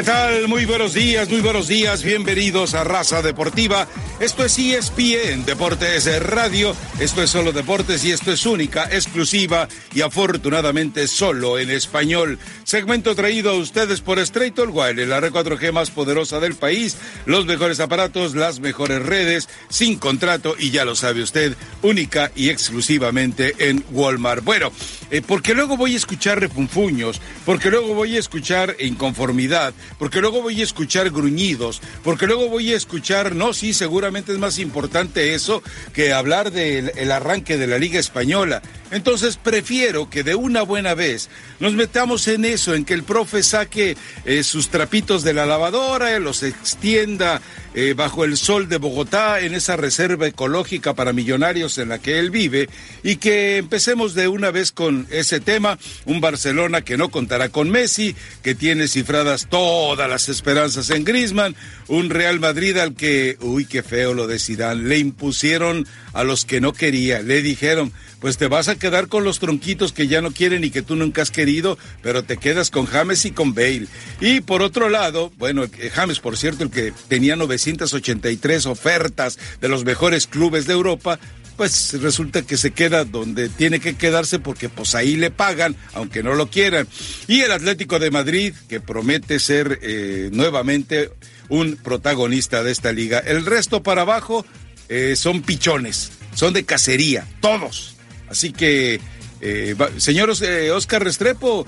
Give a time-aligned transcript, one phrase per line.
[0.00, 0.48] ¿Qué tal?
[0.48, 2.02] Muy buenos días, muy buenos días.
[2.02, 3.86] Bienvenidos a Raza Deportiva.
[4.20, 6.76] Esto es ESPN Deportes Radio.
[6.98, 12.38] Esto es solo deportes y esto es única, exclusiva y afortunadamente solo en español.
[12.64, 17.46] Segmento traído a ustedes por Straight Wire, la red 4G más poderosa del país, los
[17.46, 23.54] mejores aparatos, las mejores redes, sin contrato y ya lo sabe usted, única y exclusivamente
[23.58, 24.44] en Walmart.
[24.44, 24.70] Bueno,
[25.10, 30.42] eh, porque luego voy a escuchar refunfuños, porque luego voy a escuchar inconformidad, porque luego
[30.42, 35.34] voy a escuchar gruñidos, porque luego voy a escuchar, no, sí, seguramente es más importante
[35.34, 38.62] eso que hablar del el arranque de la Liga Española.
[38.90, 41.28] Entonces prefiero que de una buena vez
[41.60, 46.18] nos metamos en eso, en que el profe saque eh, sus trapitos de la lavadora,
[46.18, 47.40] los extienda
[47.74, 52.18] eh, bajo el sol de Bogotá, en esa reserva ecológica para millonarios en la que
[52.18, 52.68] él vive,
[53.02, 57.70] y que empecemos de una vez con ese tema, un Barcelona que no contará con
[57.70, 61.54] Messi, que tiene cifradas todas las esperanzas en Griezmann,
[61.88, 66.44] un Real Madrid al que, uy, qué feo lo de Zidane, le impusieron a los
[66.44, 70.20] que no quería, le dijeron, pues te vas a quedar con los tronquitos que ya
[70.20, 73.54] no quieren y que tú nunca has querido, pero te quedas con James y con
[73.54, 73.86] Bale.
[74.20, 79.68] Y por otro lado, bueno, eh, James, por cierto, el que tenía 983 ofertas de
[79.68, 81.18] los mejores clubes de Europa,
[81.56, 86.22] pues resulta que se queda donde tiene que quedarse porque pues ahí le pagan, aunque
[86.22, 86.88] no lo quieran.
[87.28, 91.10] Y el Atlético de Madrid, que promete ser eh, nuevamente
[91.50, 93.18] un protagonista de esta liga.
[93.18, 94.46] El resto para abajo
[94.88, 97.96] eh, son pichones, son de cacería, todos.
[98.28, 99.00] Así que,
[99.40, 101.66] eh, señor eh, Oscar Restrepo,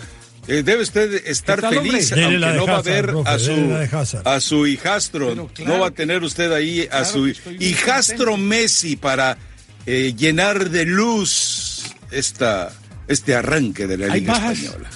[0.49, 5.35] eh, debe usted estar feliz, aunque no va a ver a, su, a su hijastro.
[5.35, 7.29] no va a tener usted ahí a su
[7.61, 9.39] hijastro Messi para
[9.87, 12.73] eh, llenar de luz esta,
[13.09, 14.91] este arranque de la Liga Española.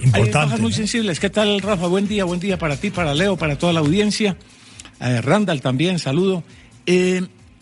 [0.00, 0.38] Importante.
[0.38, 1.18] Hay bajas muy sensibles.
[1.18, 1.86] ¿Qué tal, Rafa?
[1.86, 4.36] Buen día, buen día para ti, para Leo, para toda la audiencia.
[5.00, 6.44] Randall también, saludo.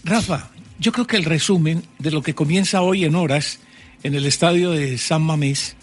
[0.04, 3.58] Rafa, yo creo que el resumen de lo que comienza hoy en horas
[4.02, 5.76] en el estadio de San Mamés,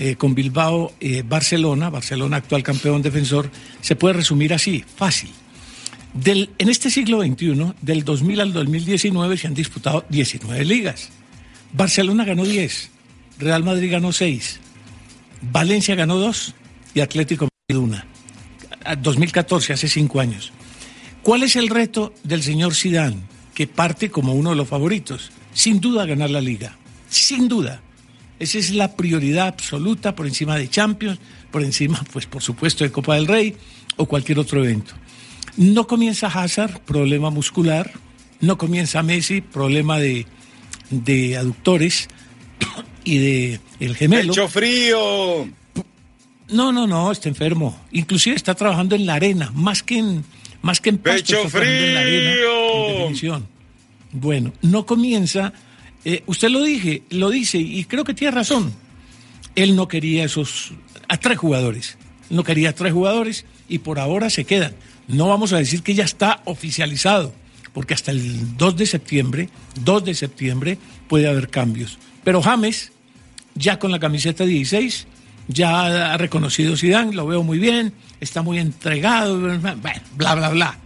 [0.00, 3.50] eh, con Bilbao, eh, Barcelona, Barcelona actual campeón defensor,
[3.80, 5.30] se puede resumir así, fácil.
[6.24, 11.10] En este siglo XXI, del 2000 al 2019, se han disputado 19 ligas.
[11.72, 12.90] Barcelona ganó 10,
[13.38, 14.58] Real Madrid ganó 6,
[15.52, 16.54] Valencia ganó 2
[16.94, 18.06] y Atlético Madrid una.
[18.98, 20.52] 2014, hace 5 años.
[21.22, 23.28] ¿Cuál es el reto del señor Sidán?
[23.60, 25.32] que parte como uno de los favoritos.
[25.52, 26.78] Sin duda ganar la liga.
[27.10, 27.82] Sin duda.
[28.40, 31.20] Esa es la prioridad absoluta por encima de Champions,
[31.50, 33.54] por encima, pues por supuesto, de Copa del Rey
[33.96, 34.94] o cualquier otro evento.
[35.56, 37.92] No comienza Hazard, problema muscular.
[38.40, 40.26] No comienza Messi, problema de,
[40.88, 42.08] de aductores
[43.04, 44.32] y de el gemelo.
[44.32, 45.46] ¡Pecho frío!
[46.48, 47.78] No, no, no, está enfermo.
[47.92, 50.24] Inclusive está trabajando en la arena, más que en,
[50.62, 53.10] más que en pecho frío.
[54.12, 55.52] bueno, no comienza.
[56.04, 58.72] Eh, usted lo dije, lo dice y creo que tiene razón.
[59.54, 60.72] Él no quería esos
[61.08, 61.98] a tres jugadores.
[62.30, 64.74] No quería tres jugadores y por ahora se quedan.
[65.08, 67.34] No vamos a decir que ya está oficializado,
[67.72, 69.48] porque hasta el 2 de septiembre,
[69.82, 71.98] 2 de septiembre puede haber cambios.
[72.22, 72.92] Pero James,
[73.54, 75.06] ya con la camiseta 16,
[75.48, 79.38] ya ha reconocido Zidane, lo veo muy bien, está muy entregado,
[80.16, 80.78] bla, bla, bla.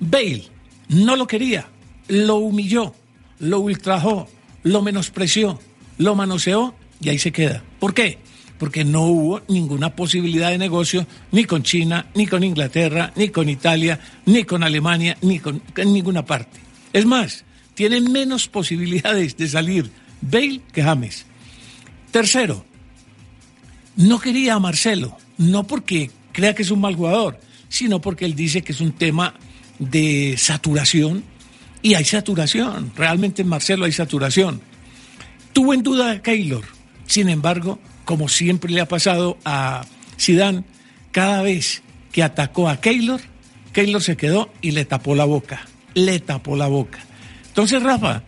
[0.00, 0.54] Bale
[0.88, 1.66] no lo quería,
[2.08, 2.94] lo humilló,
[3.38, 4.28] lo ultrajó,
[4.64, 5.60] lo menospreció,
[5.98, 7.62] lo manoseó y ahí se queda.
[7.78, 8.18] ¿Por qué?
[8.58, 13.48] porque no hubo ninguna posibilidad de negocio ni con China, ni con Inglaterra, ni con
[13.48, 16.60] Italia, ni con Alemania, ni con en ninguna parte.
[16.92, 17.44] Es más,
[17.74, 19.90] tienen menos posibilidades de salir
[20.20, 21.26] Bale que James.
[22.10, 22.64] Tercero,
[23.96, 28.34] no quería a Marcelo, no porque crea que es un mal jugador, sino porque él
[28.34, 29.34] dice que es un tema
[29.78, 31.24] de saturación
[31.84, 34.62] y hay saturación, realmente en Marcelo hay saturación.
[35.52, 36.64] Tuvo en duda a Keylor,
[37.06, 39.84] sin embargo, como siempre le ha pasado a
[40.18, 40.64] Zidane,
[41.12, 43.20] cada vez que atacó a Keylor,
[43.74, 47.00] Keylor se quedó y le tapó la boca, le tapó la boca.
[47.48, 48.22] Entonces, Rafa,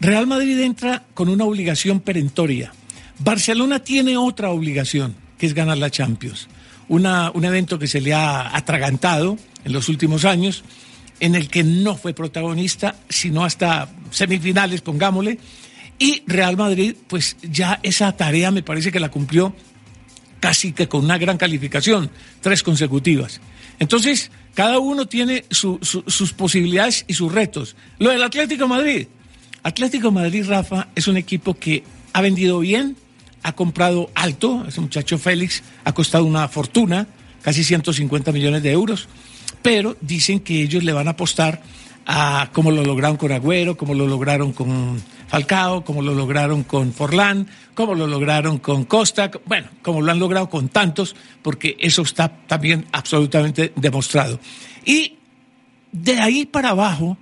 [0.00, 2.72] Real Madrid entra con una obligación perentoria.
[3.18, 6.48] Barcelona tiene otra obligación, que es ganar la Champions.
[6.88, 10.64] Una, un evento que se le ha atragantado en los últimos años,
[11.22, 15.38] en el que no fue protagonista, sino hasta semifinales, pongámosle.
[15.96, 19.54] Y Real Madrid, pues ya esa tarea me parece que la cumplió
[20.40, 22.10] casi que con una gran calificación,
[22.40, 23.40] tres consecutivas.
[23.78, 27.76] Entonces, cada uno tiene sus posibilidades y sus retos.
[28.00, 29.06] Lo del Atlético Madrid.
[29.62, 31.84] Atlético Madrid, Rafa, es un equipo que
[32.14, 32.96] ha vendido bien,
[33.44, 37.06] ha comprado alto, ese muchacho Félix ha costado una fortuna,
[37.42, 39.08] casi 150 millones de euros,
[39.62, 41.62] pero dicen que ellos le van a apostar
[42.06, 46.92] a como lo lograron con Agüero, como lo lograron con Falcao, como lo lograron con
[46.92, 52.02] Forlán, como lo lograron con Costa, bueno, como lo han logrado con tantos, porque eso
[52.02, 54.40] está también absolutamente demostrado.
[54.84, 55.14] Y
[55.92, 57.16] de ahí para abajo,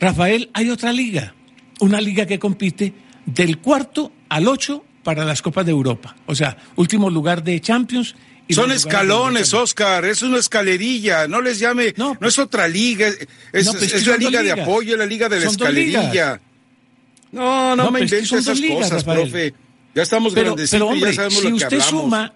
[0.00, 1.34] Rafael, hay otra liga,
[1.80, 2.94] una liga que compite
[3.26, 6.16] del cuarto al ocho para las Copas de Europa.
[6.26, 8.14] O sea, último lugar de Champions.
[8.52, 13.08] Son escalones, Oscar, es una escalerilla, no les llame, no, es otra liga,
[13.52, 16.40] es, pues la liga de apoyo, la liga de la escalerilla.
[17.32, 19.54] No, no, me inventes esas cosas, profe.
[19.94, 22.32] Ya estamos pero, grandecitos ya sabemos si lo que usted suma,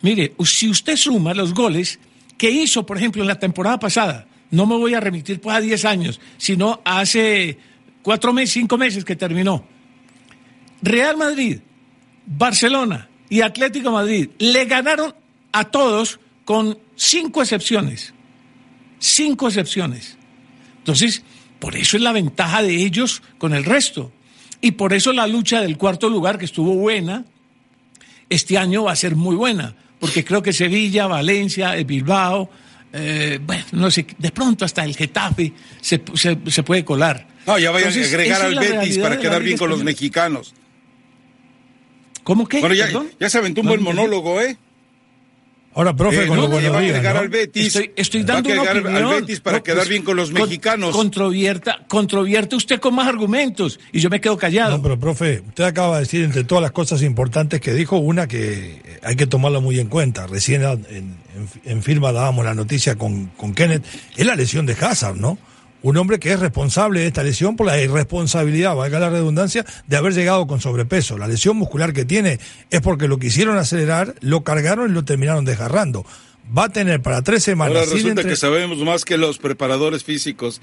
[0.00, 1.98] mire, si usted suma los goles
[2.38, 5.60] que hizo, por ejemplo, en la temporada pasada, no me voy a remitir pues a
[5.60, 7.58] 10 años, sino hace
[8.02, 9.66] cuatro meses, cinco meses que terminó.
[10.82, 11.58] Real Madrid,
[12.26, 15.14] Barcelona y Atlético Madrid le ganaron
[15.52, 18.14] a todos con cinco excepciones.
[18.98, 20.16] Cinco excepciones.
[20.78, 21.22] Entonces,
[21.58, 24.12] por eso es la ventaja de ellos con el resto.
[24.60, 27.24] Y por eso la lucha del cuarto lugar, que estuvo buena,
[28.30, 29.74] este año va a ser muy buena.
[29.98, 32.50] Porque creo que Sevilla, Valencia, Bilbao,
[32.92, 37.26] eh, bueno, no sé, de pronto hasta el Getafe se, se puede colar.
[37.46, 40.54] No, ya vayan a agregar al Betis para quedar bien con los mexicanos.
[42.26, 42.58] ¿Cómo que?
[42.58, 42.88] Bueno, ya,
[43.20, 44.56] ya se aventó un buen monólogo, ¿eh?
[45.74, 47.66] Ahora, profe, eh, con no, lo va a agregar al Betis.
[47.66, 50.90] Estoy, estoy dando va a al Betis para quedar pues, bien con los mexicanos.
[50.90, 54.78] Controvierta, controvierte usted con más argumentos y yo me quedo callado.
[54.78, 58.26] No, pero profe, usted acaba de decir entre todas las cosas importantes que dijo, una
[58.26, 60.26] que hay que tomarla muy en cuenta.
[60.26, 61.16] Recién en,
[61.64, 63.84] en, firma dábamos la noticia con, con Kenneth,
[64.16, 65.38] es la lesión de Hazard, ¿no?
[65.88, 69.96] Un hombre que es responsable de esta lesión por la irresponsabilidad, valga la redundancia, de
[69.96, 71.16] haber llegado con sobrepeso.
[71.16, 72.40] La lesión muscular que tiene
[72.70, 76.04] es porque lo quisieron acelerar, lo cargaron y lo terminaron desgarrando.
[76.56, 77.76] Va a tener para tres semanas.
[77.76, 80.60] Ahora resulta que sabemos más que los preparadores físicos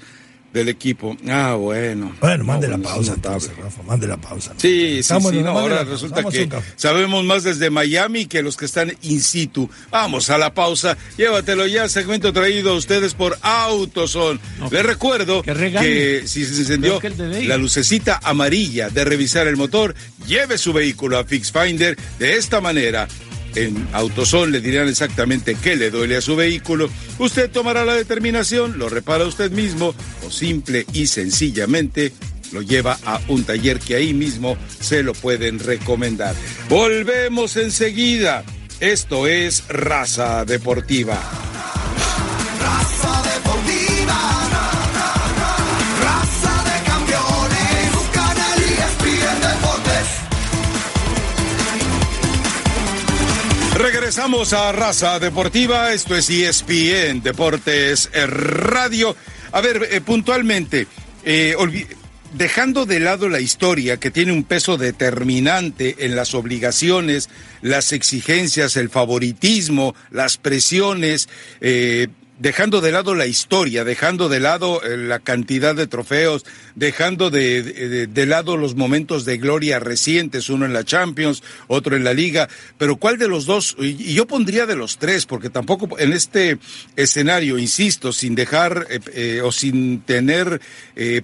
[0.54, 1.16] del equipo.
[1.28, 2.14] Ah, bueno.
[2.20, 4.54] Bueno, mande la pausa entonces, Rafa, mande la pausa.
[4.56, 8.96] Sí, sí, sí, no, ahora resulta que sabemos más desde Miami que los que están
[9.02, 9.68] in situ.
[9.90, 14.40] Vamos a la pausa, llévatelo ya, segmento traído a ustedes por Autoson.
[14.70, 17.00] Les recuerdo que, si se encendió
[17.42, 22.60] la lucecita amarilla de revisar el motor, lleve su vehículo a Fix Finder de esta
[22.60, 23.08] manera
[23.54, 26.88] en Autosol le dirán exactamente qué le duele a su vehículo.
[27.18, 29.94] Usted tomará la determinación, lo repara usted mismo
[30.26, 32.12] o simple y sencillamente
[32.52, 36.34] lo lleva a un taller que ahí mismo se lo pueden recomendar.
[36.68, 38.44] Volvemos enseguida.
[38.80, 41.20] Esto es Raza Deportiva.
[53.76, 59.16] Regresamos a Raza Deportiva, esto es ESPN Deportes Radio.
[59.50, 60.86] A ver, eh, puntualmente,
[61.24, 61.56] eh,
[62.34, 67.28] dejando de lado la historia que tiene un peso determinante en las obligaciones,
[67.62, 71.28] las exigencias, el favoritismo, las presiones,
[71.60, 72.06] eh,
[72.38, 78.08] dejando de lado la historia, dejando de lado eh, la cantidad de trofeos, dejando de,
[78.26, 82.48] lado los momentos de gloria recientes, uno en la Champions, otro en la Liga,
[82.78, 83.76] pero ¿cuál de los dos?
[83.78, 86.58] Y yo pondría de los tres, porque tampoco en este
[86.96, 90.60] escenario, insisto, sin dejar eh, eh, o sin tener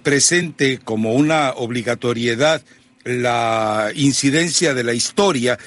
[0.03, 2.63] presente como una obligatoriedad
[3.05, 5.59] la incidencia de la historia,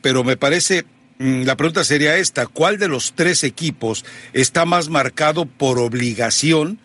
[0.00, 0.84] pero me parece
[1.22, 6.78] la pregunta sería esta, ¿cuál de los tres equipos está más marcado por obligación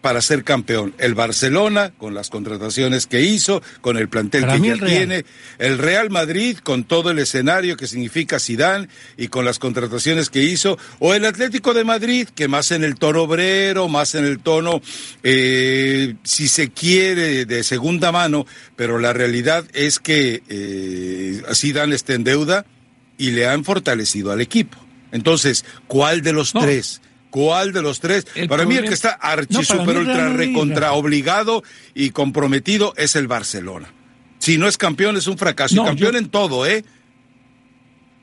[0.00, 0.94] para ser campeón.
[0.98, 5.24] El Barcelona, con las contrataciones que hizo, con el plantel que ya tiene,
[5.58, 10.42] el Real Madrid, con todo el escenario que significa Sidán y con las contrataciones que
[10.42, 14.38] hizo, o el Atlético de Madrid, que más en el tono obrero, más en el
[14.38, 14.80] tono,
[15.22, 22.14] eh, si se quiere, de segunda mano, pero la realidad es que eh, Zidane está
[22.14, 22.64] en deuda
[23.18, 24.78] y le han fortalecido al equipo.
[25.12, 27.00] Entonces, ¿cuál de los tres?
[27.30, 28.26] ¿Cuál de los tres?
[28.48, 31.62] para mí el que está archi super ultra recontra obligado
[31.94, 33.92] y comprometido es el Barcelona.
[34.38, 35.74] Si no es campeón es un fracaso.
[35.74, 36.84] y campeón en todo, ¿eh?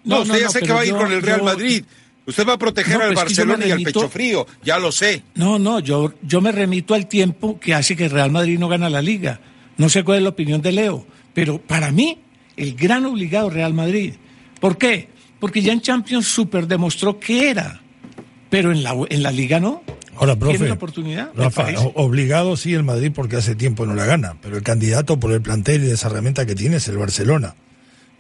[0.04, 1.84] No, usted ya sé que va a ir con el Real Madrid.
[2.26, 5.24] Usted va a proteger al Barcelona y al pecho frío, ya lo sé.
[5.36, 8.68] No, no, yo, yo me remito al tiempo que hace que el Real Madrid no
[8.68, 9.40] gana la liga.
[9.78, 12.18] No sé cuál es la opinión de Leo, pero para mí,
[12.58, 14.16] el gran obligado Real Madrid.
[14.60, 15.08] ¿Por qué?
[15.40, 17.82] Porque ya en Champions Super demostró que era
[18.50, 19.84] pero en la, en la liga no.
[20.16, 21.30] Ahora, profe, ¿Tiene oportunidad?
[21.94, 25.42] obligado sí el Madrid porque hace tiempo no la gana, pero el candidato por el
[25.42, 27.56] plantel y esa herramienta que tiene es el Barcelona.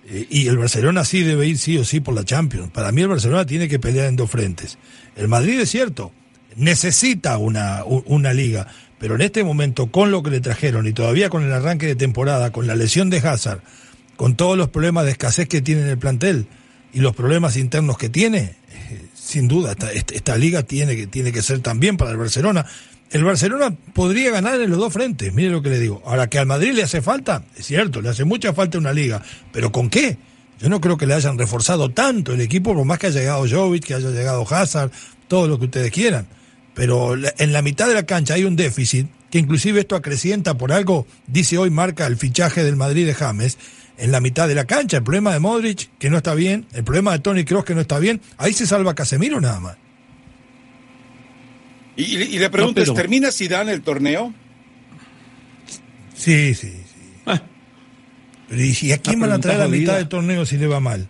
[0.07, 2.69] Eh, y el Barcelona sí debe ir sí o sí por la Champions.
[2.71, 4.77] Para mí el Barcelona tiene que pelear en dos frentes.
[5.15, 6.11] El Madrid es cierto,
[6.55, 8.67] necesita una, una liga,
[8.99, 11.95] pero en este momento con lo que le trajeron y todavía con el arranque de
[11.95, 13.61] temporada, con la lesión de Hazard,
[14.15, 16.47] con todos los problemas de escasez que tiene en el plantel
[16.93, 18.55] y los problemas internos que tiene,
[19.27, 22.65] sin duda, esta, esta, liga tiene que, tiene que ser también para el Barcelona.
[23.11, 26.01] El Barcelona podría ganar en los dos frentes, mire lo que le digo.
[26.05, 29.21] Ahora que al Madrid le hace falta, es cierto, le hace mucha falta una liga,
[29.51, 30.17] pero ¿con qué?
[30.61, 33.45] Yo no creo que le hayan reforzado tanto el equipo, por más que haya llegado
[33.49, 34.91] Jovic, que haya llegado Hazard,
[35.27, 36.25] todo lo que ustedes quieran.
[36.73, 40.71] Pero en la mitad de la cancha hay un déficit, que inclusive esto acrecienta por
[40.71, 43.57] algo, dice hoy marca el fichaje del Madrid de James,
[43.97, 44.97] en la mitad de la cancha.
[44.97, 47.81] El problema de Modric, que no está bien, el problema de Tony Cross, que no
[47.81, 48.21] está bien.
[48.37, 49.77] Ahí se salva Casemiro nada más.
[51.95, 54.31] Y, le pregunto, no, ¿termina Zidane el torneo?
[56.13, 57.09] Sí, sí, sí.
[57.25, 57.41] Ah.
[58.47, 61.07] Pero ¿y, a quién van a traer a mitad del torneo si le va mal?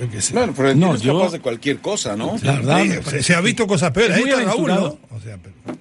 [0.00, 0.34] Yo qué sé.
[0.34, 2.36] Bueno, pero no, es capaz de cualquier cosa, ¿no?
[2.42, 4.16] La verdad, se, ha visto cosas peores.
[4.16, 4.98] Ahí está Raúl, ¿no?
[5.10, 5.78] O sea, pero...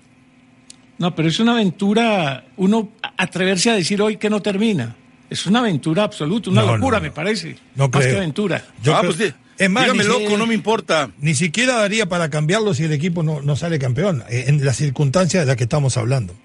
[0.99, 4.95] No, pero es una aventura, uno atreverse a decir hoy que no termina.
[5.29, 7.55] Es una aventura absoluta, una locura, me parece.
[7.75, 8.63] No más que aventura.
[8.83, 11.09] Yo ah, pues, es más, dígame loco, no me importa.
[11.19, 14.77] Ni siquiera daría para cambiarlo si el equipo no, no sale campeón, eh, en las
[14.77, 16.35] circunstancias de las que estamos hablando.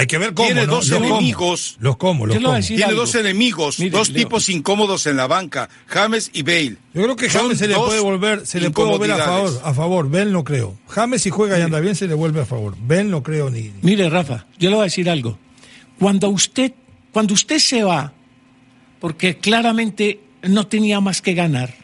[0.00, 0.48] Hay que ver cómo.
[0.48, 1.76] Tiene dos enemigos.
[1.78, 2.58] Los cómo, los cómo.
[2.60, 6.76] Tiene dos enemigos, dos tipos incómodos en la banca, James y Bale.
[6.94, 9.74] Yo creo que James se le puede volver, se le puede volver a favor, a
[9.74, 10.10] favor.
[10.10, 10.78] Bale no creo.
[10.88, 12.76] James si juega y anda bien se le vuelve a favor.
[12.80, 13.72] Bale no creo ni.
[13.82, 15.38] Mire, Rafa, yo le voy a decir algo.
[15.98, 16.72] Cuando usted,
[17.12, 18.14] cuando usted se va,
[19.00, 21.74] porque claramente no tenía más que ganar,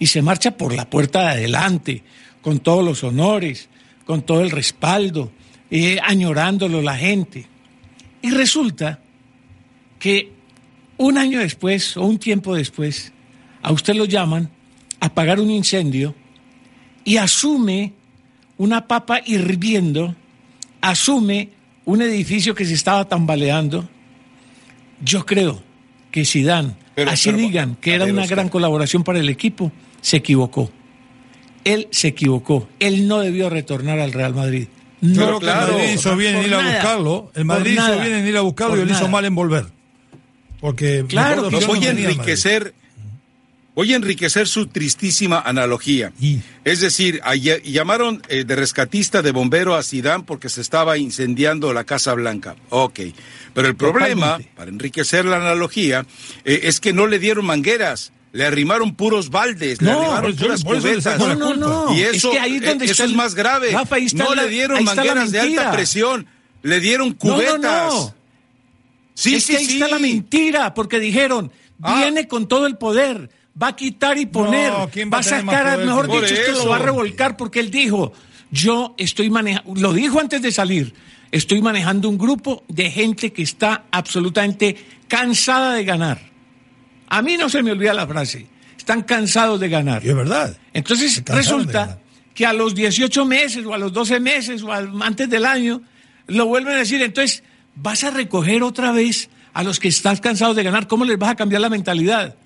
[0.00, 2.02] y se marcha por la puerta de adelante,
[2.42, 3.68] con todos los honores,
[4.04, 5.30] con todo el respaldo,
[5.70, 7.46] eh, añorándolo la gente.
[8.22, 9.00] Y resulta
[9.98, 10.32] que
[10.96, 13.12] un año después o un tiempo después,
[13.62, 14.50] a usted lo llaman
[15.00, 16.14] a apagar un incendio
[17.04, 17.92] y asume
[18.58, 20.14] una papa hirviendo,
[20.80, 21.50] asume
[21.86, 23.88] un edificio que se estaba tambaleando.
[25.02, 25.62] Yo creo
[26.10, 30.70] que si dan, así digan que era una gran colaboración para el equipo, se equivocó.
[31.64, 32.68] Él se equivocó.
[32.78, 34.68] Él no debió retornar al Real Madrid.
[35.00, 37.32] No, claro, el Madrid hizo bien en ir a buscarlo.
[37.34, 39.66] El Madrid hizo bien en ir a buscarlo y él hizo mal en volver.
[40.60, 42.74] Porque claro, voy a enriquecer.
[43.72, 46.12] Voy a enriquecer su tristísima analogía.
[46.64, 47.22] Es decir,
[47.64, 52.56] llamaron eh, de rescatista de bombero a Sidán porque se estaba incendiando la Casa Blanca.
[52.68, 53.00] Ok.
[53.54, 56.04] Pero el problema, para enriquecer la analogía,
[56.44, 61.18] eh, es que no le dieron mangueras le arrimaron puros baldes, le arrimaron puras cubetas.
[61.18, 61.94] No, no, no.
[61.94, 63.72] Y eso, es, ahí donde eso es más grave.
[64.14, 66.26] no le dieron mangueras de alta presión,
[66.62, 68.14] le dieron cubetas.
[69.14, 72.00] Sí, es sí, que ahí está la mentira, porque dijeron, ah.
[72.00, 73.28] viene con todo el poder,
[73.60, 77.36] va a quitar y poner, va, a sacar, mejor dicho, esto lo va a revolcar,
[77.36, 78.12] porque él dijo,
[78.50, 80.94] yo estoy manejando, lo dijo antes de salir,
[81.32, 86.29] estoy manejando un grupo de gente que está absolutamente cansada de ganar
[87.10, 88.46] a mí no se me olvida la frase.
[88.78, 90.04] Están cansados de ganar.
[90.04, 90.56] Y es verdad.
[90.72, 91.98] Entonces resulta
[92.34, 95.82] que a los 18 meses o a los 12 meses o antes del año
[96.28, 97.02] lo vuelven a decir.
[97.02, 97.42] Entonces
[97.74, 100.86] vas a recoger otra vez a los que están cansados de ganar.
[100.86, 102.36] ¿Cómo les vas a cambiar la mentalidad?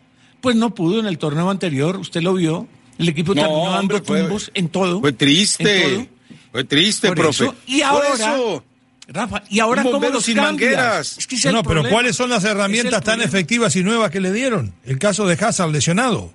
[0.41, 2.67] Pues no pudo en el torneo anterior, usted lo vio.
[2.99, 5.01] El equipo terminó dando tumbos en todo.
[5.01, 6.09] Fue triste.
[6.53, 7.51] Fue triste, profe.
[7.67, 8.63] y ahora,
[9.07, 11.19] Rafa, y ahora cómo los sin mangueras.
[11.53, 14.73] no, pero ¿cuáles son las herramientas tan efectivas y nuevas que le dieron?
[14.85, 16.33] El caso de Hazard lesionado.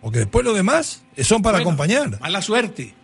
[0.00, 2.20] Porque después lo demás son para acompañar.
[2.20, 2.94] Mala suerte.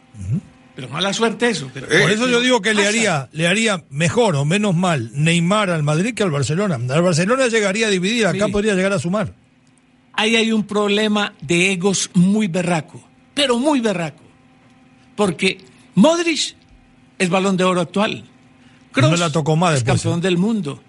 [0.75, 1.69] Pero mala suerte eso.
[1.69, 5.83] Por eso yo digo que le haría, le haría mejor o menos mal Neymar al
[5.83, 6.75] Madrid que al Barcelona.
[6.75, 9.33] Al Barcelona llegaría a dividir, acá podría llegar a sumar.
[10.13, 13.03] Ahí hay un problema de egos muy berraco,
[13.35, 14.23] pero muy berraco.
[15.15, 15.59] Porque
[15.95, 16.57] Modric
[17.19, 18.25] es balón de oro actual.
[18.97, 20.81] Kroos la tocó más es campeón del mundo.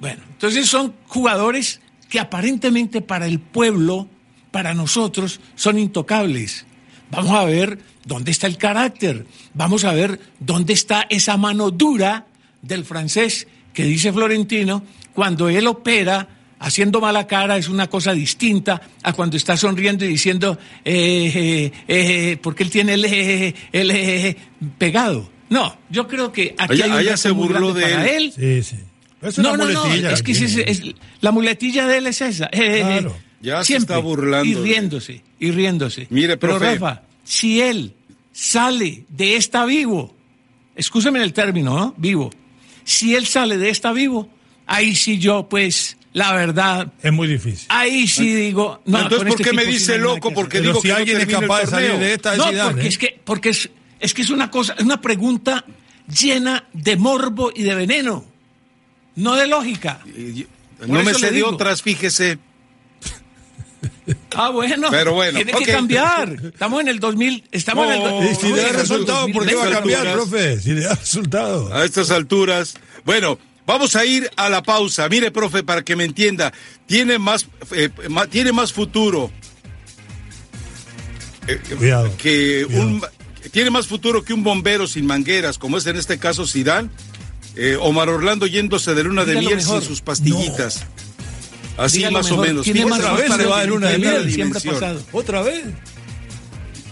[0.00, 4.08] Bueno, entonces son jugadores que aparentemente para el pueblo,
[4.50, 6.64] para nosotros, son intocables.
[7.10, 12.26] Vamos a ver dónde está el carácter, vamos a ver dónde está esa mano dura
[12.62, 14.82] del francés que dice Florentino
[15.12, 16.26] cuando él opera
[16.58, 21.72] haciendo mala cara es una cosa distinta a cuando está sonriendo y diciendo eh, eh,
[21.88, 24.36] eh porque él tiene el, el,
[24.78, 25.28] pegado.
[25.52, 28.32] No, yo creo que aquí hay un se burló de él.
[28.34, 28.76] Sí, sí.
[29.42, 30.82] no, no, no, es que es,
[31.20, 32.48] la muletilla de él es esa.
[32.52, 33.14] Eh, claro.
[33.42, 34.48] Ya se está burlando.
[34.48, 36.06] Y riéndose, y riéndose.
[36.08, 37.92] Mire, Pero Rafa, si él
[38.32, 40.16] sale de esta vivo,
[40.74, 41.94] escúcheme el término, ¿no?
[41.98, 42.30] Vivo.
[42.84, 44.30] Si él sale de esta vivo,
[44.66, 46.94] ahí sí yo, pues, la verdad.
[47.02, 47.66] Es muy difícil.
[47.68, 48.80] Ahí sí digo.
[48.86, 50.32] No, Entonces, ¿por este qué me dice loco?
[50.32, 53.50] Porque digo si alguien es capaz de salir de esta No, porque, es que, porque
[53.50, 53.68] es,
[54.02, 55.64] es que es una cosa, es una pregunta
[56.08, 58.24] llena de morbo y de veneno,
[59.16, 60.00] no de lógica.
[60.86, 62.38] No me sé de otras, fíjese.
[64.34, 64.88] Ah, bueno.
[64.90, 65.36] Pero bueno.
[65.36, 66.36] Tiene que cambiar.
[66.42, 67.44] Estamos en el 2000.
[67.52, 68.36] Estamos en el.
[68.36, 70.58] si le da resultado, ¿por qué va a cambiar, profe?
[70.58, 71.72] Si le da resultado.
[71.72, 72.74] A estas alturas.
[73.04, 73.38] Bueno.
[73.64, 75.08] Vamos a ir a la pausa.
[75.08, 76.52] Mire, profe, para que me entienda,
[76.86, 77.90] tiene más, eh,
[78.28, 79.30] tiene más futuro
[81.46, 83.00] eh, cuidado, que un
[83.52, 86.90] tiene más futuro que un bombero sin mangueras, como es en este caso Sidán.
[87.54, 90.86] Eh, Omar Orlando yéndose de luna de miel sin sus pastillitas.
[91.76, 92.66] Así más o menos.
[92.66, 94.32] otra vez se va de luna de miel.
[94.32, 95.02] Siempre ha pasado.
[95.12, 95.64] Otra vez.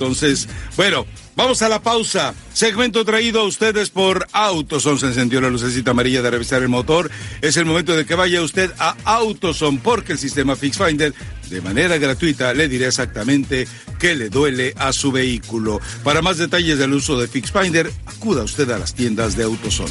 [0.01, 2.35] Entonces, bueno, vamos a la pausa.
[2.55, 4.99] Segmento traído a ustedes por Autoson.
[4.99, 7.11] Se encendió la lucecita amarilla de revisar el motor.
[7.43, 11.13] Es el momento de que vaya usted a Autoson porque el sistema FixFinder
[11.51, 15.83] de manera gratuita le dirá exactamente qué le duele a su vehículo.
[16.03, 19.89] Para más detalles del uso de FixFinder, acuda usted a las tiendas de Autoson.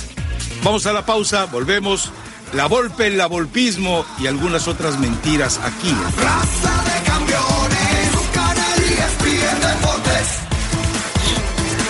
[0.64, 2.12] Vamos a la pausa, volvemos
[2.54, 5.94] la Volpe, el Volpismo y algunas otras mentiras aquí.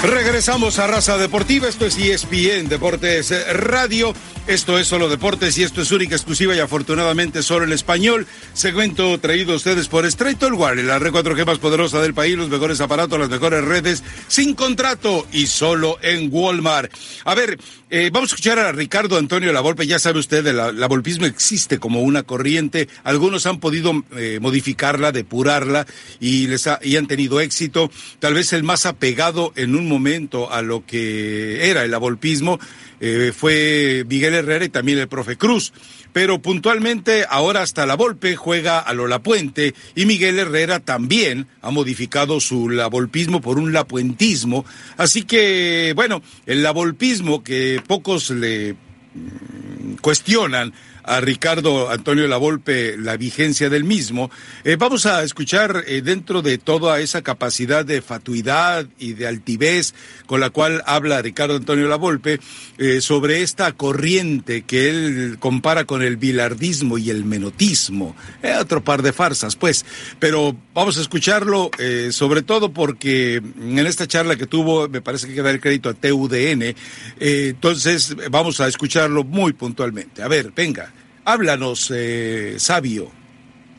[0.03, 4.13] Regresamos a Raza Deportiva, esto es ESPN Deportes Radio,
[4.49, 8.25] esto es solo deportes y esto es única, exclusiva y afortunadamente solo en español.
[8.53, 12.49] Segmento traído a ustedes por Straight Wireless, la red 4G más poderosa del país, los
[12.49, 16.91] mejores aparatos, las mejores redes, sin contrato y solo en Walmart.
[17.25, 17.59] A ver,
[17.91, 19.85] eh, vamos a escuchar a Ricardo Antonio Lavolpe.
[19.85, 22.89] Ya sabe usted, la, la volpismo existe como una corriente.
[23.03, 25.85] Algunos han podido eh, modificarla, depurarla
[26.19, 27.91] y les y han tenido éxito.
[28.17, 32.59] Tal vez el más apegado en un momento a lo que era el avolpismo
[33.01, 35.71] eh, fue Miguel Herrera y también el profe Cruz
[36.13, 41.71] pero puntualmente ahora hasta la Volpe juega a lo Lapuente y Miguel Herrera también ha
[41.71, 44.65] modificado su lavolpismo por un lapuentismo.
[44.97, 50.73] Así que, bueno, el lavolpismo que pocos le mm, cuestionan
[51.09, 54.29] a Ricardo Antonio Lavolpe la vigencia del mismo.
[54.63, 59.95] Eh, vamos a escuchar eh, dentro de toda esa capacidad de fatuidad y de altivez
[60.27, 62.39] con la cual habla Ricardo Antonio Lavolpe
[62.77, 68.15] eh, sobre esta corriente que él compara con el bilardismo y el menotismo.
[68.61, 69.85] otro par de farsas, pues.
[70.19, 71.71] Pero vamos a escucharlo
[72.11, 75.89] sobre todo porque en esta charla que tuvo, me parece que hay que dar crédito
[75.89, 76.75] a TUDN.
[77.19, 80.21] entonces vamos a escucharlo muy puntualmente.
[80.21, 80.93] A ver, venga.
[81.25, 83.07] Háblanos, eh, sabio.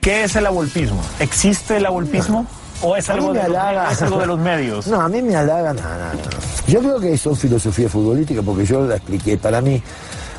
[0.01, 1.03] ¿Qué es el abolpismo?
[1.19, 2.47] ¿Existe el abolpismo?
[2.83, 3.57] ¿O es algo, de los,
[4.03, 4.87] algo, de los, medios?
[4.87, 6.13] No, a mí me halaga nada.
[6.67, 9.37] Yo creo que son filosofía futbolística porque yo la expliqué.
[9.37, 9.83] Para mí,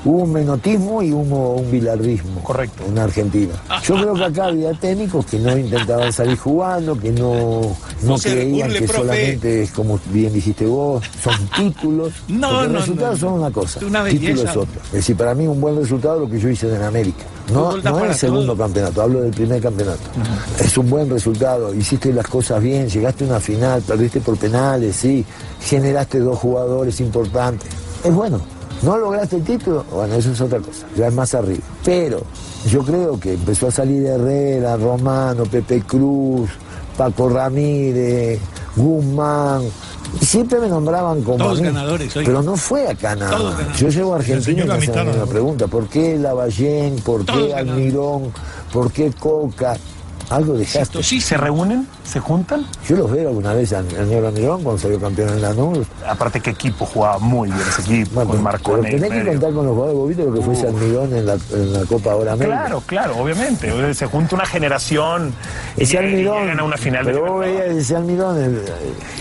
[0.05, 2.41] hubo un menotismo y hubo un bilardismo.
[2.43, 2.83] Correcto.
[2.87, 3.53] En Argentina.
[3.83, 8.71] Yo creo que acá había técnicos que no intentaban salir jugando, que no, no, creían
[8.71, 12.13] que solamente, como bien dijiste vos, son títulos.
[12.41, 14.81] No, los resultados son una cosa, títulos es otra.
[14.85, 17.23] Es decir, para mí un buen resultado es lo que yo hice en América.
[17.53, 20.01] No, no el segundo campeonato, hablo del primer campeonato.
[20.59, 24.95] Es un buen resultado, hiciste las cosas bien, llegaste a una final, perdiste por penales,
[24.95, 25.23] sí,
[25.61, 27.69] generaste dos jugadores importantes.
[28.03, 28.41] Es bueno.
[28.81, 29.85] ¿No lograste el título?
[29.91, 31.63] Bueno, eso es otra cosa, ya es más arriba.
[31.85, 32.21] Pero
[32.67, 36.49] yo creo que empezó a salir Herrera, Romano, Pepe Cruz,
[36.97, 38.39] Paco Ramírez,
[38.75, 39.63] Guzmán,
[40.19, 41.37] Siempre me nombraban como.
[41.37, 43.55] Todos ganadores, Pero no fue acá nada.
[43.77, 46.97] Yo llego a Argentina y me hacen una pregunta: ¿por qué Lavallén?
[46.97, 48.31] ¿Por qué Almirón?
[48.73, 49.77] ¿Por qué Coca?
[50.31, 51.03] Algo dejaste.
[51.03, 51.85] Sí, ¿Se reúnen?
[52.05, 52.65] ¿Se juntan?
[52.87, 55.85] Yo los veo alguna vez al negro Almirón cuando salió campeón en la NUR.
[56.07, 59.53] Aparte que equipo jugaba muy bien ese equipo, bueno, con Marco Pero tenés que contar
[59.53, 62.31] con los jugadores, Bobito, lo que fue ese Almirón en la, en la Copa Ahora
[62.31, 62.57] América.
[62.57, 63.93] Claro, claro, obviamente.
[63.93, 65.33] Se junta una generación
[65.75, 68.59] ese Almirón, gana una final pero vos veías ese Almirón eh,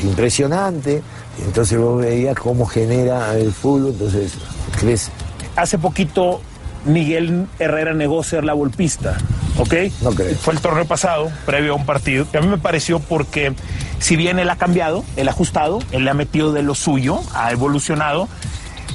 [0.04, 1.02] impresionante,
[1.44, 4.34] entonces vos veías cómo genera el fútbol, entonces
[4.78, 5.10] crece.
[5.56, 6.40] Hace poquito
[6.84, 9.16] Miguel Herrera negó ser la golpista,
[9.58, 9.74] ¿ok?
[10.02, 10.34] No creo.
[10.36, 13.52] Fue el torneo pasado, previo a un partido, que a mí me pareció porque
[13.98, 17.20] si bien él ha cambiado, él ha ajustado, él le ha metido de lo suyo,
[17.34, 18.28] ha evolucionado,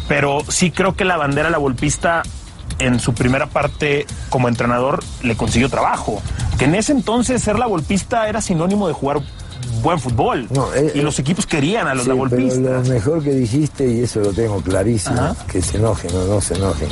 [0.07, 2.23] pero sí creo que la bandera la golpista
[2.79, 6.21] en su primera parte como entrenador le consiguió trabajo.
[6.57, 9.21] Que en ese entonces ser la golpista era sinónimo de jugar
[9.81, 10.47] buen fútbol.
[10.75, 14.19] Eh, y los equipos querían a los sí, Pero lo mejor que dijiste, y eso
[14.19, 16.89] lo tengo clarísimo, que se enojen o no se enojen.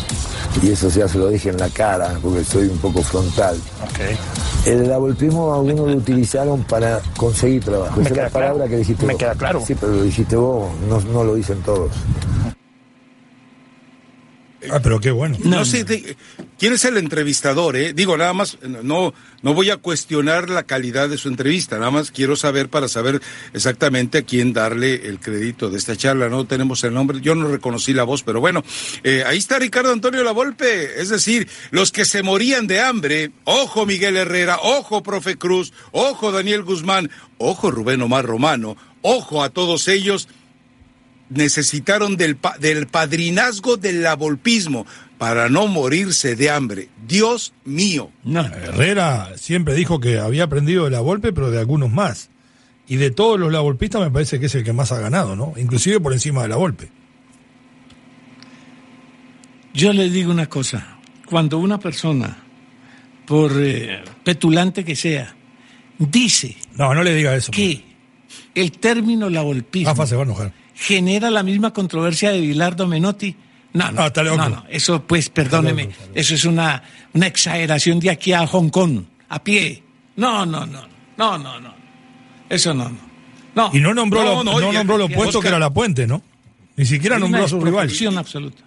[0.62, 3.60] Y eso ya se lo dije en la cara, porque soy un poco frontal.
[3.92, 4.18] Okay.
[4.66, 8.02] El lavolpismo algunos lo utilizaron para conseguir trabajo.
[8.02, 9.62] Esa es la palabra que dijiste Me queda claro.
[9.66, 11.92] Sí, pero lo dijiste vos, no, no lo dicen todos.
[14.72, 15.38] Ah, pero qué bueno.
[15.44, 15.86] No, sé
[16.64, 17.92] quién es el entrevistador, ¿eh?
[17.92, 22.10] Digo, nada más, no, no voy a cuestionar la calidad de su entrevista, nada más
[22.10, 23.22] quiero saber para saber
[23.52, 26.30] exactamente a quién darle el crédito de esta charla.
[26.30, 28.64] No tenemos el nombre, yo no reconocí la voz, pero bueno,
[29.04, 33.86] eh, ahí está Ricardo Antonio Lavolpe, es decir, los que se morían de hambre, ojo
[33.86, 39.90] Miguel Herrera, ojo Profe Cruz, ojo Daniel Guzmán, ojo Rubén Omar Romano, ojo a todos
[39.90, 40.30] ellos
[41.30, 44.86] necesitaron del, del padrinazgo del lavolpismo
[45.18, 46.90] para no morirse de hambre.
[47.08, 48.12] Dios mío.
[48.26, 52.30] Herrera siempre dijo que había aprendido de la golpe, pero de algunos más.
[52.88, 55.54] Y de todos los lavolpistas me parece que es el que más ha ganado, ¿no?
[55.58, 56.90] Inclusive por encima de la golpe.
[59.74, 60.98] Yo le digo una cosa.
[61.26, 62.38] Cuando una persona,
[63.26, 65.34] por eh, petulante que sea,
[65.98, 66.58] dice...
[66.76, 67.52] No, no le diga eso.
[67.52, 67.84] Que
[68.54, 69.90] el término lavolpismo...
[69.90, 73.36] Rafa se va a enojar genera la misma controversia de Bilardo Menotti.
[73.74, 76.84] No, no, no, no, eso pues, perdóneme, eso es una,
[77.14, 79.84] una exageración de aquí a Hong Kong, a pie.
[80.16, 81.74] No, no, no, no, no, no.
[82.50, 82.92] Eso no,
[83.56, 83.72] no.
[83.74, 86.22] Y no nombró, lo, no, nombró lo opuesto que era la puente, ¿no?
[86.76, 87.90] Ni siquiera nombró a su rival.
[88.18, 88.64] absoluta.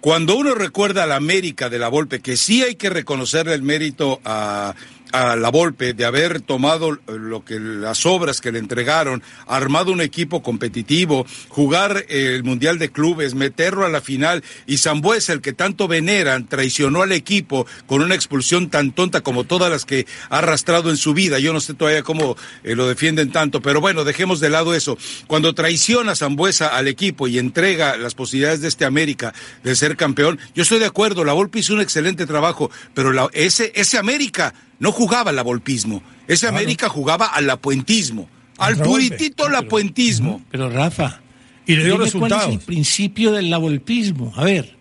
[0.00, 3.62] Cuando uno recuerda a la América de la Volpe, que sí hay que reconocerle el
[3.62, 4.74] mérito a
[5.12, 10.00] a la Volpe de haber tomado lo que las obras que le entregaron, armado un
[10.00, 15.52] equipo competitivo, jugar el Mundial de Clubes, meterlo a la final y Zambuesa, el que
[15.52, 20.38] tanto veneran, traicionó al equipo con una expulsión tan tonta como todas las que ha
[20.38, 21.38] arrastrado en su vida.
[21.38, 24.98] Yo no sé todavía cómo eh, lo defienden tanto, pero bueno, dejemos de lado eso.
[25.26, 30.38] Cuando traiciona Zambuesa al equipo y entrega las posibilidades de este América de ser campeón,
[30.54, 34.54] yo estoy de acuerdo, la Volpe hizo un excelente trabajo, pero la, ese, ese América
[34.78, 36.02] no jugaba al abolpismo.
[36.28, 38.28] Ese América jugaba al apuentismo.
[38.58, 40.42] Al puritito lapuentismo.
[40.50, 41.20] Pero Rafa,
[41.66, 42.44] y le dio resultados.
[42.44, 44.32] ¿Cuál es el principio del lavolpismo?
[44.36, 44.75] A ver,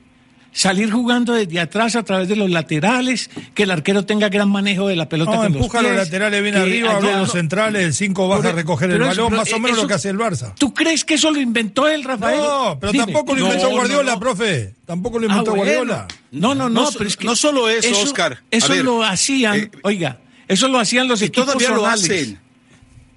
[0.56, 4.88] salir jugando desde atrás a través de los laterales, que el arquero tenga gran manejo
[4.88, 8.50] de la pelota no, empuja los, laterales bien arriba, habla los centrales, el 5 baja
[8.50, 10.54] a recoger el balón, más o menos lo que hace el Barça.
[10.58, 12.39] ¿Tú crees que eso lo inventó él, Rafael?
[12.39, 14.74] No, pero tampoco lo inventó Guardiola, profe.
[14.86, 16.08] Tampoco lo inventó ah, Guardiola.
[16.32, 18.41] No, no, no, pero es que no solo eso, Oscar.
[18.50, 22.39] Eso lo hacían, eh, oiga, eso lo hacían los equipos todavía lo hacen.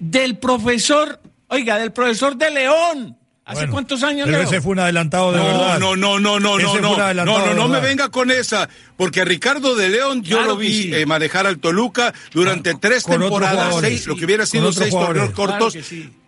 [0.01, 3.18] Del profesor, oiga, del profesor de León.
[3.49, 5.79] ¿Hace cuántos años, pero ese fue un adelantado de verdad.
[5.79, 7.25] No, no, no, no, no, no.
[7.25, 8.69] No, no, no me venga con esa.
[8.97, 14.07] Porque Ricardo de León yo lo vi eh, manejar al Toluca durante tres temporadas, seis,
[14.07, 15.79] lo que hubiera sido seis torneos cortos.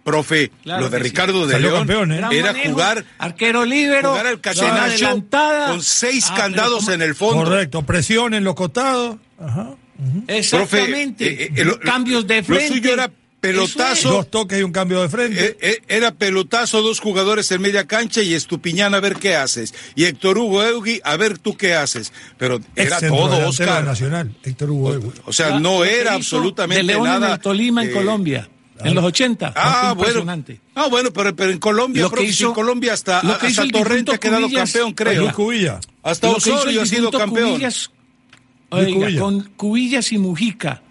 [0.03, 2.21] Profe, lo de Ricardo de León ¿eh?
[2.33, 5.23] era jugar arquero libero, jugar al catenacho
[5.67, 7.45] con seis ah, candados en el fondo.
[7.45, 9.19] Correcto, presión en los costados.
[9.39, 9.75] Ajá.
[10.27, 11.45] Exactamente.
[11.45, 12.69] Eh, cambios de frente.
[12.69, 14.11] Lo suyo era pelotazo.
[14.11, 15.47] Dos toques y un cambio de frente.
[15.47, 19.75] Eh, eh, era pelotazo, dos jugadores en media cancha y Estupiñán a ver qué haces.
[19.95, 22.13] Y Héctor Hugo Eugui a ver tú qué haces.
[22.39, 23.85] Pero era todo, Oscar.
[23.85, 27.27] Nacional, Héctor Hugo O, sea, no era absolutamente de León nada.
[27.29, 28.49] En el Tolima, en Colombia.
[28.83, 29.53] En los 80.
[29.57, 30.25] Ah, bueno.
[30.75, 33.69] Ah, bueno, pero, pero en Colombia, lo que hizo, en Colombia hasta, lo que hasta
[33.69, 35.33] Torrente ha quedado campeón, creo.
[36.03, 37.61] Hasta Osorio ha sido campeón.
[38.71, 40.83] Oiga, con Cubillas y Mujica,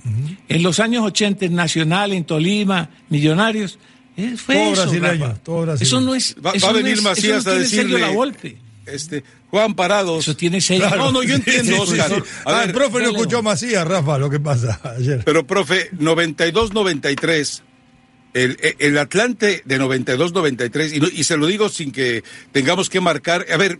[0.47, 3.79] en los años 80, en Nacional, en Tolima, Millonarios.
[4.17, 5.87] Eh, fue todo eso, brasileño, todo brasileño.
[5.87, 6.35] Eso no es.
[6.45, 7.99] Va, va a venir Macías a decirle.
[7.99, 8.57] La golpe.
[8.85, 10.23] Este, Juan Parados.
[10.23, 10.83] Eso tiene seis.
[10.97, 12.23] No, no, yo entiendo, Oscar.
[12.45, 15.21] A ver, el profe no escuchó Macías, Rafa, lo que pasa ayer.
[15.23, 17.61] Pero, profe, 92-93
[18.33, 23.57] el, Atlante de 92-93, y, y, se lo digo sin que tengamos que marcar, a
[23.57, 23.79] ver,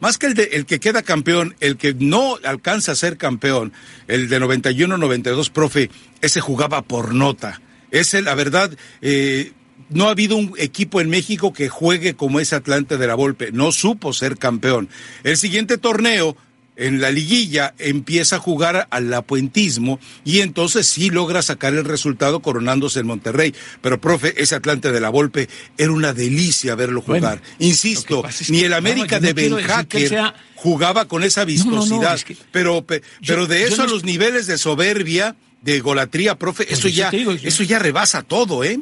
[0.00, 3.72] más, que el, de, el que queda campeón, el que no alcanza a ser campeón,
[4.06, 7.60] el de 91-92, profe, ese jugaba por nota.
[7.90, 9.52] Ese, la verdad, eh,
[9.90, 13.52] no ha habido un equipo en México que juegue como ese Atlante de la Volpe.
[13.52, 14.88] No supo ser campeón.
[15.24, 16.36] El siguiente torneo
[16.78, 22.40] en la liguilla empieza a jugar al apuentismo y entonces sí logra sacar el resultado
[22.40, 23.52] coronándose en Monterrey.
[23.82, 27.42] Pero, profe, ese Atlante de la Volpe era una delicia verlo jugar.
[27.58, 32.18] Insisto, ni el América de Ben Hacker jugaba con esa vistosidad.
[32.52, 32.86] pero,
[33.26, 37.80] pero de eso a los niveles de soberbia, de golatría, profe, eso, ya, eso ya
[37.80, 38.78] rebasa todo, ¿eh?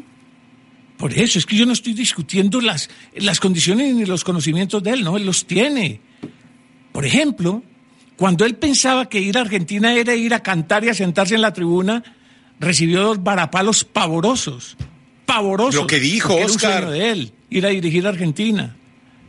[0.98, 4.90] Por eso, es que yo no estoy discutiendo las, las condiciones ni los conocimientos de
[4.90, 6.00] él, no, él los tiene.
[6.92, 7.62] Por ejemplo,
[8.16, 11.42] cuando él pensaba que ir a Argentina era ir a cantar y a sentarse en
[11.42, 12.02] la tribuna,
[12.58, 14.76] recibió dos varapalos pavorosos.
[15.26, 15.74] Pavorosos.
[15.74, 16.88] Lo que dijo Oscar.
[16.88, 18.76] de él, ir a dirigir a Argentina.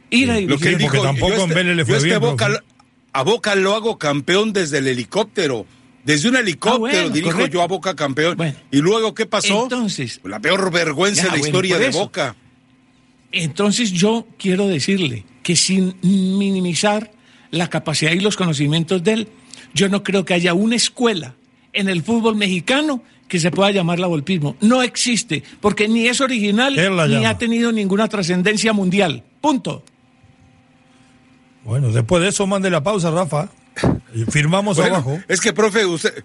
[0.09, 2.21] Ir a dirigir Lo que él dijo, tampoco en este, le fue bien,
[3.13, 5.65] a Boca lo hago campeón desde el helicóptero.
[6.05, 8.37] Desde un helicóptero ah, dirijo yo a Boca campeón.
[8.71, 9.63] y luego, ¿qué pasó?
[9.63, 10.21] Entonces.
[10.23, 12.35] La peor vergüenza de la historia de Boca.
[13.31, 17.11] Entonces yo quiero decirle que sin minimizar
[17.51, 19.27] la capacidad y los conocimientos de él.
[19.73, 21.35] Yo no creo que haya una escuela
[21.73, 24.55] en el fútbol mexicano que se pueda llamar la volpismo.
[24.61, 26.75] No existe, porque ni es original
[27.09, 29.23] ni ha tenido ninguna trascendencia mundial.
[29.41, 29.83] Punto.
[31.63, 33.49] Bueno, después de eso mande la pausa, Rafa.
[34.29, 35.19] Firmamos abajo.
[35.27, 36.23] Es que, profe, usted,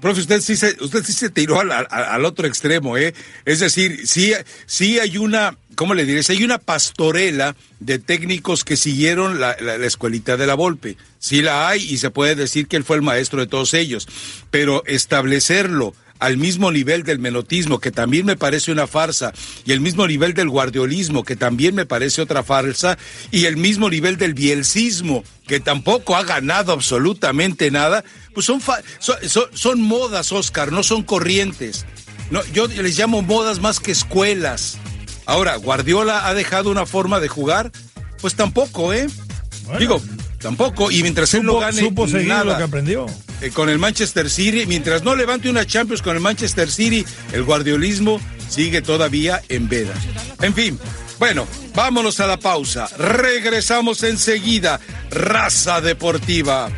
[0.00, 3.14] Profe, usted sí se, usted sí se tiró al, otro extremo, ¿eh?
[3.44, 4.32] Es decir, sí,
[4.66, 6.22] sí hay una, ¿cómo le diré?
[6.28, 10.96] hay una pastorela de técnicos que siguieron la, la, escuelita de la Volpe.
[11.18, 14.08] Sí la hay y se puede decir que él fue el maestro de todos ellos.
[14.50, 19.32] Pero establecerlo al mismo nivel del menotismo, que también me parece una farsa,
[19.64, 22.98] y el mismo nivel del guardiolismo, que también me parece otra farsa,
[23.30, 28.04] y el mismo nivel del bielcismo, que tampoco ha ganado absolutamente nada,
[28.34, 28.60] pues son,
[28.98, 31.86] son, son, modas, Oscar, no son corrientes.
[32.30, 34.78] No, yo les llamo modas más que escuelas.
[35.24, 37.72] Ahora, ¿Guardiola ha dejado una forma de jugar?
[38.20, 39.06] Pues tampoco, ¿eh?
[39.78, 40.00] Digo,
[40.40, 40.90] tampoco.
[40.90, 43.06] Y mientras él no gane supo seguir lo que aprendió.
[43.40, 47.44] Eh, con el Manchester City, mientras no levante una Champions con el Manchester City, el
[47.44, 49.94] guardiolismo sigue todavía en veda.
[50.40, 50.78] En fin,
[51.18, 52.88] bueno, vámonos a la pausa.
[52.96, 54.80] Regresamos enseguida.
[55.10, 56.70] Raza Deportiva.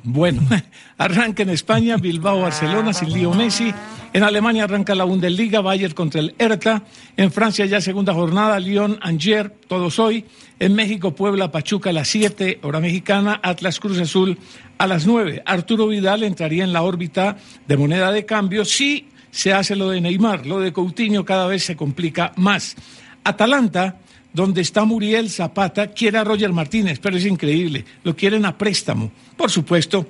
[0.04, 0.42] Bueno,
[0.98, 3.74] arranca en España, Bilbao, Barcelona, sin lío Messi.
[4.12, 6.84] En Alemania arranca la Bundesliga, Bayern contra el Hertha.
[7.16, 10.26] En Francia ya segunda jornada, Lyon, Angers, todos hoy.
[10.60, 14.38] En México, Puebla, Pachuca a las 7, hora mexicana, Atlas Cruz Azul
[14.78, 15.44] a las 9.
[15.46, 20.02] Arturo Vidal entraría en la órbita de moneda de cambio si se hace lo de
[20.02, 20.48] Neymar.
[20.48, 22.76] Lo de Coutinho cada vez se complica más.
[23.24, 24.00] Atalanta
[24.34, 29.12] donde está Muriel Zapata, quiere a Roger Martínez, pero es increíble, lo quieren a préstamo.
[29.36, 30.08] Por supuesto,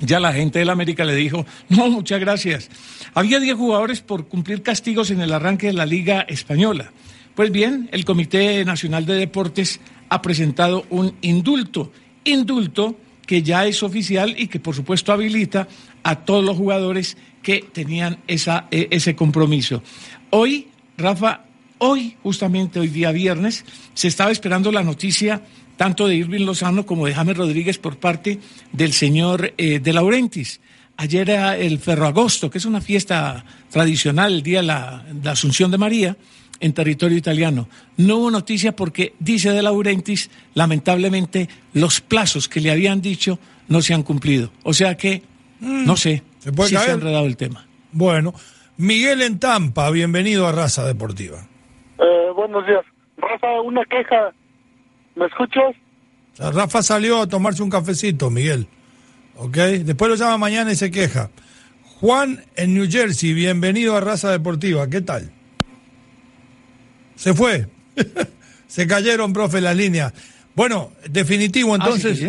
[0.00, 2.70] ya la gente del América le dijo, no, muchas gracias.
[3.14, 6.92] Había 10 jugadores por cumplir castigos en el arranque de la Liga Española.
[7.34, 11.92] Pues bien, el Comité Nacional de Deportes ha presentado un indulto,
[12.24, 15.68] indulto que ya es oficial y que por supuesto habilita
[16.02, 19.82] a todos los jugadores que tenían esa, e, ese compromiso.
[20.30, 21.42] Hoy, Rafa,
[21.78, 23.64] Hoy, justamente hoy día viernes,
[23.94, 25.42] se estaba esperando la noticia
[25.76, 28.40] tanto de Irving Lozano como de James Rodríguez por parte
[28.72, 30.60] del señor eh, de Laurentis.
[30.96, 35.78] Ayer era el Ferroagosto, que es una fiesta tradicional, el día de la, Asunción de
[35.78, 36.16] María,
[36.58, 37.68] en territorio italiano.
[37.96, 43.38] No hubo noticia porque, dice de Laurentis, lamentablemente los plazos que le habían dicho
[43.68, 44.50] no se han cumplido.
[44.64, 45.22] O sea que,
[45.60, 47.68] no sé, ¿Se si se ha enredado el tema.
[47.92, 48.34] Bueno,
[48.76, 51.46] Miguel en Tampa, bienvenido a Raza Deportiva.
[51.98, 52.84] Eh, buenos días.
[53.16, 54.32] Rafa, una queja.
[55.16, 55.74] ¿Me escuchas?
[56.38, 58.68] Rafa salió a tomarse un cafecito, Miguel.
[59.36, 59.56] ¿Ok?
[59.56, 61.30] Después lo llama mañana y se queja.
[62.00, 64.88] Juan en New Jersey, bienvenido a Raza Deportiva.
[64.88, 65.32] ¿Qué tal?
[67.16, 67.66] Se fue.
[68.68, 70.12] se cayeron, profe, las líneas.
[70.54, 72.20] Bueno, definitivo ah, entonces.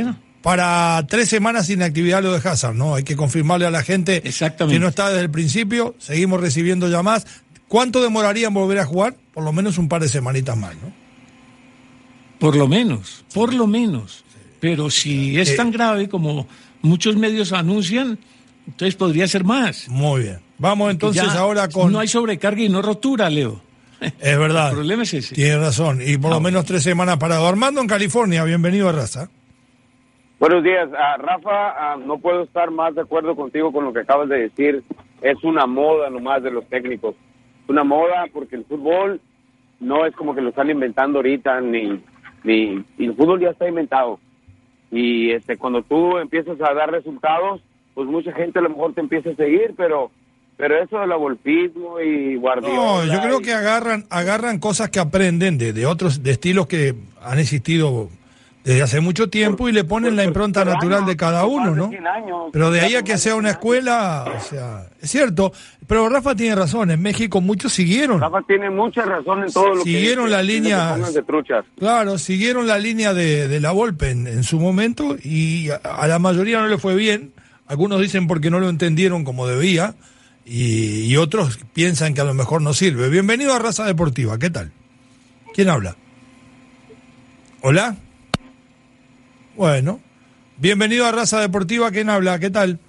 [0.41, 2.95] para tres semanas sin actividad lo de Hazard, ¿no?
[2.95, 5.95] Hay que confirmarle a la gente que no está desde el principio.
[5.99, 7.27] Seguimos recibiendo llamadas.
[7.69, 9.13] ¿Cuánto demoraría en volver a jugar?
[9.31, 10.91] Por lo menos un par de semanitas más, ¿no?
[12.39, 14.25] Por lo menos, por lo menos.
[14.59, 16.47] Pero si es eh, tan grave como
[16.81, 18.17] muchos medios anuncian,
[18.65, 19.87] entonces podría ser más.
[19.87, 20.39] Muy bien.
[20.57, 21.91] Vamos entonces ahora con...
[21.91, 23.61] No hay sobrecarga y no rotura, Leo.
[24.19, 24.69] Es verdad.
[24.69, 25.35] El problema es ese.
[25.35, 25.99] Tiene razón.
[26.03, 27.47] Y por lo menos tres semanas parado.
[27.47, 29.29] Armando en California, bienvenido a Raza.
[30.39, 30.89] Buenos días.
[30.97, 34.39] Ah, Rafa, ah, no puedo estar más de acuerdo contigo con lo que acabas de
[34.39, 34.83] decir.
[35.21, 37.13] Es una moda nomás de los técnicos
[37.69, 39.21] una moda porque el fútbol
[39.79, 42.01] no es como que lo están inventando ahorita, ni,
[42.43, 44.19] ni el fútbol ya está inventado.
[44.91, 47.61] Y este cuando tú empiezas a dar resultados,
[47.93, 50.11] pues mucha gente a lo mejor te empieza a seguir, pero
[50.57, 52.75] pero eso del golpismo y Guardiola...
[52.75, 56.95] No, yo creo que agarran agarran cosas que aprenden de, de otros de estilos que
[57.21, 58.09] han existido
[58.63, 61.91] desde hace mucho tiempo y le ponen la impronta natural de cada uno, ¿no?
[62.51, 65.53] Pero de ahí a que sea una escuela, o sea, es cierto.
[65.87, 68.19] Pero Rafa tiene razón, en México muchos siguieron.
[68.19, 70.97] Rafa tiene mucha razón en todo lo que Siguieron la línea.
[71.77, 76.67] Claro, siguieron la línea de, la Volpe en, su momento y a, la mayoría no
[76.67, 77.31] le fue bien.
[77.65, 79.95] Algunos dicen porque no lo entendieron como debía
[80.45, 83.09] y, y otros piensan que a lo mejor no sirve.
[83.09, 84.71] Bienvenido a Raza Deportiva, ¿qué tal?
[85.53, 85.95] ¿Quién habla?
[87.61, 87.95] ¿Hola?
[89.59, 89.99] Bueno,
[90.55, 91.91] bienvenido a Raza Deportiva.
[91.91, 92.39] ¿Quién habla?
[92.39, 92.79] ¿Qué tal?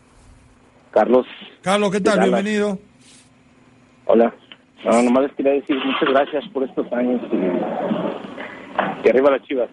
[0.92, 1.26] Carlos.
[1.62, 2.20] Carlos, ¿qué tal?
[2.20, 2.78] Bienvenido.
[4.04, 4.32] Hola.
[4.84, 9.68] No, nomás les quería decir muchas gracias por estos años y que arriba las chivas.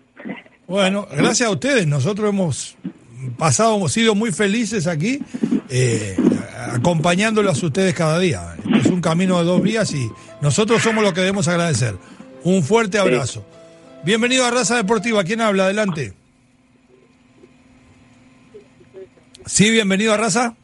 [0.66, 1.86] Bueno, gracias a ustedes.
[1.86, 2.76] Nosotros hemos
[3.38, 5.20] pasado, hemos sido muy felices aquí,
[5.70, 6.18] eh,
[6.74, 8.56] acompañándolos a ustedes cada día.
[8.76, 10.10] Es un camino de dos vías y
[10.42, 11.94] nosotros somos los que debemos agradecer.
[12.44, 13.46] Un fuerte abrazo.
[14.04, 15.24] Bienvenido a Raza Deportiva.
[15.24, 15.66] ¿Quién habla?
[15.66, 16.16] Adelante.
[19.48, 20.56] Sí, bienvenido a Raza.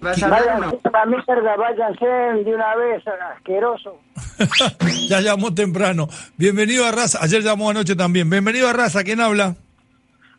[0.00, 4.00] Vayan, váyanse de una vez, asqueroso.
[5.08, 6.08] ya llamó temprano.
[6.36, 7.18] Bienvenido a Raza.
[7.22, 8.28] Ayer llamó anoche también.
[8.28, 9.04] Bienvenido a Raza.
[9.04, 9.54] ¿Quién habla?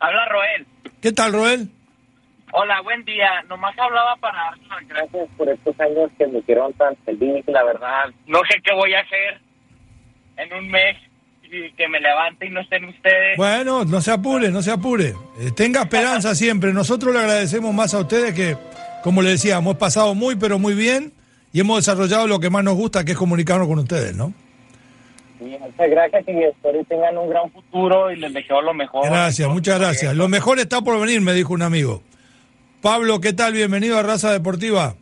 [0.00, 0.66] Habla Roel.
[1.00, 1.70] ¿Qué tal, Roel?
[2.52, 3.42] Hola, buen día.
[3.48, 7.64] Nomás hablaba para dar las gracias por estos años que me hicieron tan feliz, la
[7.64, 8.10] verdad.
[8.26, 9.40] No sé qué voy a hacer
[10.36, 10.96] en un mes
[11.48, 13.36] que me levante y no estén ustedes.
[13.36, 15.14] Bueno, no se apure, no se apure.
[15.38, 16.72] Eh, tenga esperanza siempre.
[16.72, 18.56] Nosotros le agradecemos más a ustedes que,
[19.02, 21.12] como le decía, hemos pasado muy, pero muy bien
[21.52, 24.32] y hemos desarrollado lo que más nos gusta, que es comunicarnos con ustedes, ¿no?
[25.38, 29.06] muchas gracias y espero que tengan un gran futuro y les deseo lo mejor.
[29.06, 30.14] Gracias, muchas gracias.
[30.16, 32.02] Lo mejor está por venir, me dijo un amigo.
[32.80, 33.52] Pablo, ¿qué tal?
[33.52, 34.94] Bienvenido a Raza Deportiva.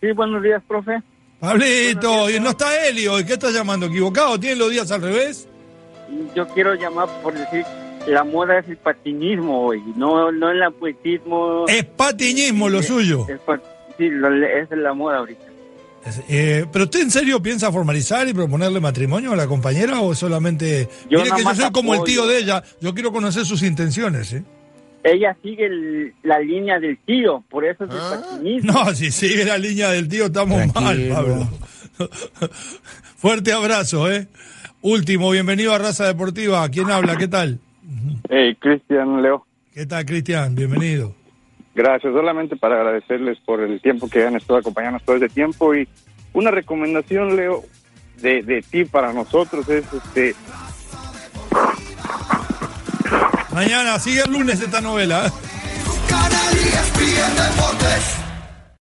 [0.00, 1.02] Sí, buenos días, profe.
[1.40, 3.86] Pablito, y no está Helio, ¿y qué estás llamando?
[3.86, 4.40] ¿Equivocado?
[4.40, 5.48] ¿Tienen los días al revés?
[6.34, 7.64] Yo quiero llamar por decir
[8.06, 11.66] la moda es el patinismo hoy, no, no el apuetismo.
[11.68, 13.26] Es patinismo lo suyo.
[13.98, 15.44] sí, es la moda ahorita.
[16.28, 20.88] Eh, ¿Pero usted en serio piensa formalizar y proponerle matrimonio a la compañera o solamente...
[21.10, 24.32] Yo Mire que yo soy como el tío de ella, yo quiero conocer sus intenciones,
[24.32, 24.42] ¿eh?
[25.04, 28.20] Ella sigue la línea del tío, por eso es el ah.
[28.20, 28.72] patinismo.
[28.72, 31.48] No, si sigue la línea del tío estamos mal, Pablo.
[33.16, 34.28] Fuerte abrazo, ¿eh?
[34.80, 36.68] Último, bienvenido a Raza Deportiva.
[36.68, 37.16] ¿Quién habla?
[37.16, 37.58] ¿Qué tal?
[38.28, 39.44] Hey, Cristian Leo.
[39.72, 40.54] ¿Qué tal, Cristian?
[40.54, 41.14] Bienvenido.
[41.74, 45.88] Gracias, solamente para agradecerles por el tiempo que han estado acompañándonos todo este tiempo y
[46.32, 47.62] una recomendación, Leo,
[48.20, 50.34] de, de ti para nosotros es este...
[53.52, 55.26] Mañana, sigue el lunes esta novela.
[55.26, 55.30] ¿eh?